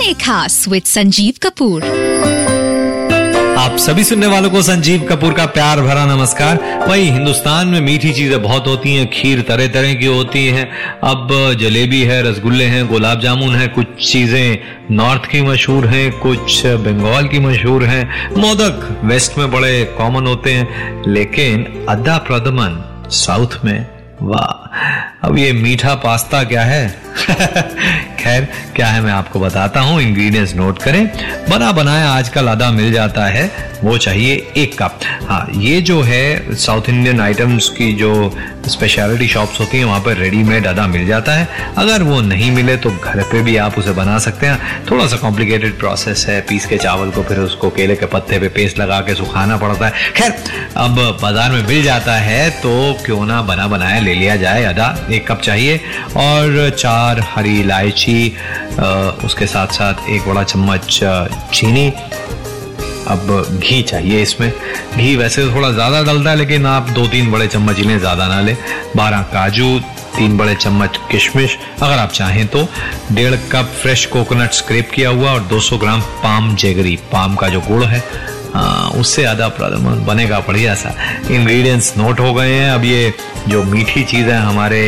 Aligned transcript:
खास 0.00 0.68
विद 0.68 0.82
संजीव 0.82 1.34
कपूर। 1.42 1.82
आप 3.58 3.76
सभी 3.76 4.04
सुनने 4.04 4.26
वालों 4.26 4.50
को 4.50 4.62
संजीव 4.62 5.02
कपूर 5.02 5.32
का 5.32 5.46
प्यार 5.46 5.80
भरा 5.80 6.06
नमस्कार। 6.06 6.84
वही 6.88 7.10
हिंदुस्तान 7.10 7.68
में 7.68 7.80
मीठी 7.80 8.12
चीज़ें 8.12 8.42
बहुत 8.42 8.66
होती 8.66 8.94
हैं, 8.94 9.10
खीर 9.10 9.42
तरह 9.42 9.66
तरह 9.66 9.94
की 9.94 10.06
होती 10.06 10.46
हैं। 10.46 10.70
अब 11.04 11.28
जलेबी 11.60 12.02
है, 12.02 12.30
रसगुल्ले 12.30 12.64
हैं, 12.64 12.86
गुलाब 12.86 13.20
जामुन 13.20 13.54
है, 13.54 13.68
कुछ 13.68 14.12
चीज़ें 14.12 14.58
नॉर्थ 14.90 15.24
की 15.24 15.42
मशहूर 15.42 15.86
हैं, 15.86 16.12
कुछ 16.12 16.66
बंगाल 16.66 17.28
की 17.28 17.38
मशहूर 17.38 17.84
हैं। 17.84 18.30
मोदक 18.36 19.00
वेस्ट 19.04 19.38
में 19.38 19.50
बड़े 19.50 19.84
कॉमन 19.84 20.26
होते 20.26 20.52
हैं, 20.52 21.02
लेकिन 21.08 21.86
अद्दा 21.88 22.18
प्रदमन 22.18 23.04
साउथ 23.10 23.64
में, 23.64 23.86
वाह। 24.22 24.66
अब 25.28 25.38
ये 25.38 25.52
मीठा 25.52 25.94
पास्ता 25.94 26.44
क्या 26.44 26.62
है? 26.62 27.02
खैर, 28.20 28.48
क्या 28.76 28.86
है 28.86 29.00
मैं 29.00 29.12
आपको 29.12 29.40
बताता 29.40 29.80
हूँ 29.80 30.00
इंग्रेडिएंट्स 30.02 30.54
नोट 30.54 30.82
करें। 30.82 31.06
बना 31.50 31.72
बनाया 31.72 32.10
आजकल 32.10 32.48
आधा 32.48 32.70
मिल 32.72 32.92
जाता 32.92 33.26
है, 33.26 33.50
वो 33.84 33.96
चाहिए 33.98 34.34
एक 34.56 34.76
कप 34.78 34.98
हाँ 35.28 35.46
ये 35.56 35.80
जो 35.80 36.00
है 36.02 36.54
साउथ 36.56 36.88
इंडियन 36.88 37.20
आइटम्स 37.20 37.68
की 37.70 37.92
जो 37.92 38.10
स्पेशलिटी 38.66 39.26
शॉप्स 39.28 39.60
होती 39.60 39.78
हैं, 39.78 39.84
वहाँ 39.84 40.00
पर 40.00 40.16
रेडीमेड 40.16 40.66
आधा 40.66 40.86
मिल 40.86 41.06
जाता 41.06 41.32
है। 41.32 41.48
अगर 41.78 42.02
वो 42.02 42.20
नहीं 42.22 42.50
मिले 42.52 42.76
तो 42.76 42.90
घर 42.92 43.22
पे 43.22 43.40
भी 43.42 43.56
आप 43.58 43.78
उसे 43.78 43.92
बना 43.92 44.18
सकते 44.18 44.46
हैं। 44.46 44.84
थोड़ा 44.90 45.06
सा 45.06 45.16
कॉम्प्लिकेटेड 45.16 45.78
प्रोसेस 45.78 46.24
है, 46.28 46.40
पीस 46.40 46.66
के 46.66 46.78
चावल 46.78 47.10
को, 47.10 47.22
फिर 47.22 47.38
उसको 47.38 47.70
केले 47.70 47.96
के 47.96 48.06
पत्ते 48.06 48.38
पे 48.38 48.48
पेस्ट 48.50 48.78
लगा 48.78 49.00
के 49.00 49.14
सुखाना 49.14 49.56
पड़ता 49.56 49.86
है। 49.86 50.12
खैर, 50.12 50.34
अब 50.76 50.98
बाज़ार 51.22 51.50
में 51.50 51.66
मिल 51.68 51.82
जाता 51.82 52.14
है 52.18 52.48
तो 52.52 52.72
क्यों 53.06 53.24
ना 53.26 53.40
बना 53.42 53.66
बनाया, 53.68 54.00
ले 54.00 54.14
लिया 54.14 54.36
जाए, 54.36 54.64
आधा 54.64 54.94
एक 55.10 55.26
कप 55.28 55.40
चाहिए। 55.40 55.80
और 56.18 56.70
चार 56.78 57.20
हरी 57.28 57.58
इलायची 57.60 58.09
उसके 59.24 59.46
साथ 59.46 59.74
साथ 59.74 60.08
एक 60.10 60.28
बड़ा 60.28 60.42
चम्मच 60.44 60.98
चीनी। 61.54 61.88
अब 63.08 63.60
घी 63.60 63.82
चाहिए 63.82 64.20
इसमें। 64.22 64.50
घी 64.96 65.14
वैसे 65.16 65.44
तो 65.44 65.54
थोड़ा 65.54 65.70
ज़्यादा 65.70 66.02
डलता 66.02 66.30
है, 66.30 66.36
लेकिन 66.36 66.66
आप 66.66 66.90
दो 66.90 67.06
तीन 67.06 67.30
बड़े 67.32 67.46
चम्मच 67.46 67.78
इन्हें 67.78 67.98
ज़्यादा 67.98 68.26
ना 68.28 68.40
लें। 68.40 68.56
बारह 68.96 69.22
काजू, 69.32 69.78
तीन 70.16 70.36
बड़े 70.38 70.54
चम्मच 70.54 70.98
किशमिश, 71.10 71.56
अगर 71.82 71.98
आप 71.98 72.10
चाहें 72.10 72.46
तो। 72.46 72.66
डेढ़ 73.12 73.34
कप 73.52 73.72
फ्रेश 73.82 74.04
कोकोनट 74.06 74.52
स्क्रेप 74.52 74.90
किया 74.94 75.10
हुआ 75.10 75.32
और 75.32 75.40
200 75.48 75.78
ग्राम 75.78 76.00
पाम 76.22 76.54
जेगरी। 76.54 76.96
पाम 77.12 77.34
का 77.36 77.48
जो 77.48 77.60
गुड़ 77.60 77.84
हाँ 77.84 78.00
उससे 79.00 79.22
ज़्यादा 79.22 79.48
बनेगा, 80.06 80.40
बढ़िया 80.40 80.74
सा। 80.74 80.94
इंग्रेडिएंट्स 81.30 81.96
नोट 81.98 82.20
हो 82.20 82.32
गए 82.34 82.52
हैं। 82.52 82.70
अब 82.70 82.84
ये 82.84 83.12
जो 83.48 83.62
मीठी 83.64 84.02
चीज़ 84.02 84.26
है 84.26 84.38
हमारे 84.38 84.80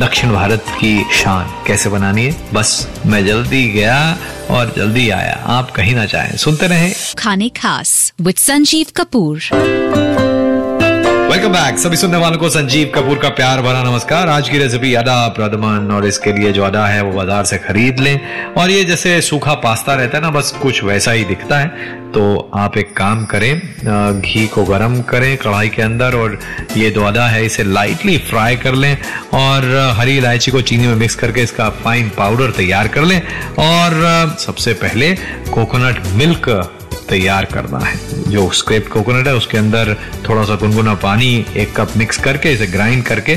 दक्षिण 0.00 0.32
भारत 0.32 0.64
की 0.70 1.04
शान, 1.14 1.52
कैसे 1.66 1.90
बनानी 1.90 2.24
है? 2.24 2.36
बस 2.54 2.88
मैं 3.06 3.24
जल्दी 3.26 3.66
गया 3.68 4.18
और 4.50 4.72
जल्दी 4.76 5.08
आया। 5.10 5.34
आप 5.48 5.70
कहीं 5.70 5.94
ना 5.94 6.06
चाहें। 6.06 6.36
सुनते 6.36 6.66
रहे। 6.66 6.92
खाने 7.18 7.48
खास 7.48 8.12
with 8.20 8.36
Sanjeev 8.36 8.86
Kapoor. 8.96 10.29
Welcome 11.30 11.52
back 11.52 11.76
सभी 11.78 11.96
सुनने 11.96 12.16
वालों 12.16 12.38
को 12.38 12.48
संजीव 12.50 12.90
कपूर 12.94 13.18
का 13.18 13.28
प्यार 13.30 13.60
भरा 13.62 13.82
नमस्कार। 13.82 14.28
आज 14.28 14.48
की 14.48 14.58
रेसिपी 14.58 14.94
अदा, 14.94 15.28
प्रदमन, 15.28 15.90
और 15.92 16.06
इसके 16.06 16.32
लिए 16.32 16.50
जो 16.52 16.62
अदा 16.64 16.86
है, 16.86 17.02
वो 17.02 17.12
बाज़ार 17.12 17.44
से 17.44 17.58
खरीद 17.58 18.00
लें। 18.00 18.54
और 18.54 18.70
ये 18.70 18.82
जैसे 18.84 19.20
सूखा 19.20 19.54
पास्ता 19.56 19.94
रहता 19.94 20.18
है 20.18 20.22
ना, 20.22 20.30
बस 20.30 20.50
कुछ 20.62 20.82
वैसा 20.84 21.12
ही 21.12 21.24
दिखता 21.24 21.58
है। 21.58 21.68
तो 22.12 22.50
आप 22.54 22.78
एक 22.78 22.96
काम 22.96 23.24
करें 23.24 24.20
घी 24.20 24.46
को 24.46 24.64
गर्म 24.64 25.00
करें 25.02 25.36
कढ़ाई 25.36 25.68
के 25.68 25.82
अंदर, 25.82 26.14
और 26.14 26.38
ये 26.76 26.90
जो 26.90 27.04
अदा 27.04 27.26
है, 27.26 27.44
इसे 27.46 27.64
लाइटली 27.64 28.18
फ्राई 28.30 28.56
कर 28.56 28.74
लें। 28.74 28.96
और 29.34 29.94
हरी 29.98 30.16
इलायची 30.16 30.50
को 30.50 30.60
चीनी 30.62 30.86
में 30.86 30.94
मिक्स 30.94 31.14
करके 31.14 31.42
इसका 31.42 31.68
फाइन 31.84 32.08
पाउडर 32.08 32.50
तैयार 32.50 32.88
कर 32.88 33.04
लें। 33.04 33.20
और 33.60 34.36
सबसे 34.38 34.72
पहले 34.74 35.14
कोकोनट 35.50 36.06
मिल्क 36.14 36.48
तैयार 37.08 37.44
करना 37.44 37.78
है। 37.78 38.09
जो 38.30 38.50
स्क्रेप 38.50 38.88
कोकोनट 38.88 39.26
है, 39.26 39.34
उसके 39.34 39.58
अंदर 39.58 39.96
थोड़ा 40.28 40.42
सा 40.42 40.54
गुनगुना 40.54 40.94
पानी, 40.94 41.46
एक 41.56 41.76
कप 41.76 41.96
मिक्स 41.96 42.16
करके, 42.16 42.52
इसे 42.52 42.66
ग्राइंड 42.66 43.04
करके 43.04 43.36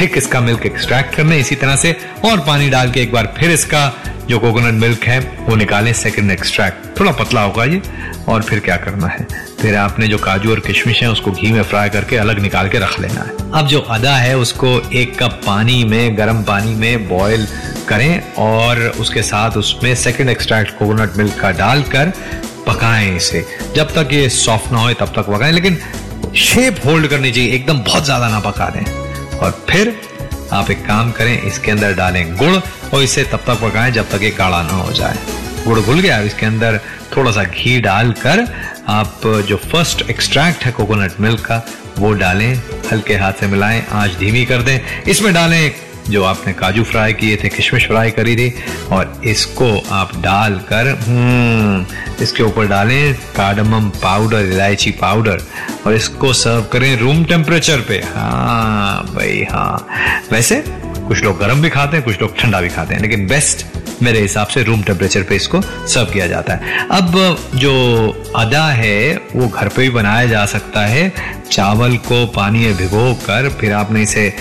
थिक 0.00 0.16
इसका 0.16 0.40
मिल्क 0.40 0.66
एक्सट्रैक्ट 0.66 1.14
करना 1.14 1.34
इसी 1.34 1.54
तरह 1.54 1.76
से, 1.76 1.96
और 2.24 2.40
पानी 2.40 2.68
डाल 2.70 2.90
के 2.90 3.00
एक 3.00 3.12
बार 3.12 3.34
फिर 3.38 3.50
इसका 3.50 3.92
जो 4.28 4.38
कोकोनट 4.38 4.74
मिल्क 4.74 5.04
है, 5.04 5.18
वो 5.48 5.56
निकालें 5.56 5.92
सेकंड 5.92 6.30
एक्सट्रैक्ट 6.30 7.00
थोड़ा 7.00 7.12
पतला 7.12 7.42
होगा 7.42 7.64
ये, 7.64 7.82
और 8.28 8.42
फिर 8.42 8.58
क्या 8.58 8.76
करना 8.76 9.06
है? 9.06 9.26
फिर 9.62 9.76
आपने 9.76 10.08
जो 10.08 10.18
काजू 10.18 10.50
और 10.50 10.60
किशमिश 10.60 11.02
है, 11.02 11.10
उसको 11.10 11.30
घी 11.30 11.52
में 11.52 11.62
फ्राई 11.62 11.88
करके 11.88 12.16
अलग 12.16 12.38
निकाल 12.38 12.68
के 12.68 12.78
रख 12.78 13.00
लेना 13.00 13.20
है। 13.20 13.50
अब 13.52 13.66
जो 13.66 13.80
अदा 13.80 14.16
है, 14.16 14.36
उसको 14.36 14.80
एक 14.92 15.22
कप 15.22 15.40
पानी 15.46 15.84
में, 15.84 16.18
गर्म 16.18 16.42
पानी 16.42 16.74
में 16.74 17.08
बॉईल 17.08 17.46
करें, 17.88 18.32
और 18.32 18.80
उसके 19.00 19.22
साथ 19.22 19.50
उसमें 19.50 19.94
सेकंड 19.94 20.28
एक्सट्रैक्ट 20.28 20.78
कोकोनट 20.78 21.16
मिल्क 21.16 21.40
का 21.40 21.50
डालकर 21.50 22.12
पकाएँ 22.66 23.16
इसे। 23.16 23.44
जब 23.76 23.94
तक 23.94 24.12
ये 24.12 24.28
सॉफ्ट 24.30 24.72
ना 24.72 24.80
हो 24.80 24.92
तब 24.94 25.12
तक 25.16 25.26
पकाएँ। 25.28 25.52
लेकिन 25.52 25.78
शेप 26.36 26.80
होल्ड 26.84 27.06
करनी 27.08 27.30
चाहिए, 27.32 27.52
एकदम 27.52 27.78
बहुत 27.80 28.04
ज़्यादा 28.04 28.28
ना 28.28 28.40
पका 28.40 28.68
दें। 28.68 29.38
और 29.38 29.50
फिर 29.70 29.94
आप 30.52 30.70
एक 30.70 30.86
काम 30.86 31.10
करें, 31.12 31.42
इसके 31.42 31.70
अंदर 31.70 31.94
डालें 31.94 32.36
गुड़ 32.36 32.56
और 32.94 33.02
इसे 33.02 33.24
तब 33.24 33.44
तक 33.46 33.60
पकाएँ 33.62 33.92
जब 33.92 34.10
तक 34.10 34.22
ये 34.22 34.30
गाढ़ा 34.30 34.62
ना 34.62 34.72
हो 34.74 34.92
जाए। 34.92 35.16
गुड़ 35.64 35.78
घुल 35.80 36.00
गया 36.00 36.18
इसके 36.20 36.46
अंदर 36.46 36.80
थोड़ा 37.16 37.30
सा 37.32 37.44
घी 37.44 37.78
डालकर 37.80 38.46
आप 38.88 39.20
जो 39.48 39.56
फ़र्स्ट 39.56 40.02
एक्सट्रैक्ट 40.10 40.64
है 40.64 40.72
कोकोनट 40.72 41.20
मिल्क 41.20 41.40
का, 41.40 41.62
वो 41.98 42.12
डालें, 42.14 42.54
हल्के 42.90 43.14
हाथ 43.14 43.32
से 43.40 43.46
मिलाएँ, 43.46 43.82
आँच 43.92 44.16
धीमी 44.18 44.44
कर 44.46 44.62
दें। 44.62 44.78
इसमें 45.08 45.32
डालें 45.34 45.70
जो 46.10 46.22
आपने 46.24 46.52
काजू 46.52 46.82
फ्राई 46.84 47.12
किए 47.12 47.36
थे 47.36 47.48
किशमिश 47.48 47.86
फ्राई 47.86 48.10
करी 48.10 48.36
थी 48.36 48.52
और 48.92 49.20
इसको 49.24 49.66
आप 49.92 50.16
डालकर 50.22 50.88
हम्म, 51.06 51.84
इसके 52.22 52.42
ऊपर 52.42 52.66
डालें 52.68 53.14
कार्डमम 53.36 53.88
पाउडर 54.02 54.52
इलायची 54.52 54.90
पाउडर 55.00 55.42
और 55.86 55.94
इसको 55.94 56.32
सर्व 56.32 56.62
करें 56.72 56.96
रूम 56.98 57.24
टेम्परेचर 57.24 57.80
पे। 57.88 58.02
हाँ 58.14 59.04
भाई 59.14 59.42
हाँ। 59.50 59.86
वैसे 60.32 60.62
कुछ 60.68 61.22
लोग 61.24 61.38
गर्म 61.38 61.62
भी 61.62 61.68
खाते 61.70 61.96
हैं 61.96 62.04
कुछ 62.04 62.20
लोग 62.20 62.36
ठंडा 62.38 62.60
भी 62.60 62.68
खाते 62.68 62.94
हैं 62.94 63.00
लेकिन 63.00 63.26
बेस्ट 63.26 63.64
मेरे 64.02 64.20
हिसाब 64.20 64.46
से 64.46 64.62
रूम 64.62 64.82
टेम्परेचर 64.82 65.22
पे 65.22 65.36
इसको 65.36 65.60
सर्व 65.62 66.12
किया 66.12 66.26
जाता 66.26 66.54
है। 66.54 66.86
अब 66.90 67.12
जो 67.54 67.72
अदा 68.36 68.64
है 68.66 69.14
वो 69.36 69.48
घर 69.48 69.68
पे 69.68 69.82
भी 69.82 69.90
बनाया 69.90 70.26
जा 70.26 70.44
सकता 70.46 70.86
है। 70.86 71.12
चावल 71.50 71.96
को 72.06 72.24
पानी 72.26 72.58
में 72.58 72.76
भिगो 72.76 73.12
कर 73.26 73.48
फिर 73.60 73.72
आपने 73.72 74.02
इसे 74.02 74.32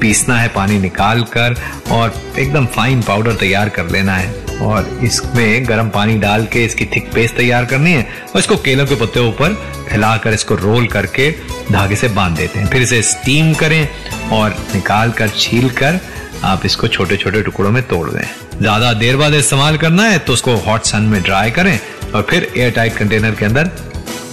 पीसना 0.00 0.36
है 0.36 0.48
पानी 0.48 0.78
निकाल 0.78 1.22
कर 1.32 1.56
और 1.92 2.14
एकदम 2.38 2.66
फाइन 2.76 3.02
पाउडर 3.02 3.34
तैयार 3.36 3.68
कर 3.68 3.90
लेना 3.90 4.14
है। 4.14 4.44
और 4.62 4.88
इसमें 5.04 5.68
गर्म 5.68 5.88
पानी 5.90 6.16
डाल 6.18 6.46
के 6.52 6.64
इसकी 6.64 6.84
थिक 6.86 7.12
पेस्ट 7.14 7.36
तैयार 7.36 7.64
करनी 7.64 7.92
है 7.92 8.02
और 8.24 8.38
इसको 8.38 8.56
केलों 8.58 8.86
के 8.86 8.94
पत्ते 8.96 9.20
ऊपर 9.20 9.54
फैलाकर 9.88 10.34
इसको 10.34 10.54
रोल 10.56 10.86
करके 10.88 11.30
धागे 11.72 11.96
से 11.96 12.08
बाँध 12.10 12.36
देते 12.36 12.58
हैं। 12.58 12.66
फिर 12.66 12.82
इसे 12.82 13.00
स्टीम 13.04 13.52
करें 13.54 13.88
और 14.32 14.56
निकाल 14.74 15.10
कर 15.12 15.28
छील 15.28 15.68
कर 15.72 16.00
आप 16.44 16.64
इसको 16.66 16.88
छोटे 16.88 17.16
छोटे 17.16 17.42
टुकड़ों 17.42 17.70
में 17.70 17.82
तोड़ 17.88 18.08
दें। 18.10 18.24
ज़्यादा 18.60 18.92
देर 18.94 19.16
बाद 19.16 19.34
इस्तेमाल 19.34 19.76
करना 19.76 20.02
है 20.04 20.18
तो 20.18 20.32
उसको 20.32 20.56
हॉट 20.66 20.84
सन 20.84 21.02
में 21.04 21.22
ड्राई 21.22 21.50
करें 21.50 21.78
और 22.14 22.26
फिर 22.30 22.52
एयर 22.56 22.70
टाइट 22.72 22.96
कंटेनर 22.96 23.34
के 23.34 23.44
अंदर 23.44 23.70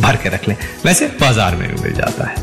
भर 0.01 0.15
के 0.15 0.29
रख 0.29 0.47
लें। 0.47 0.55
वैसे 0.85 1.07
बाज़ार 1.21 1.55
में 1.55 1.67
भी 1.69 1.81
मिल 1.81 1.93
जाता 1.93 2.29
है। 2.29 2.42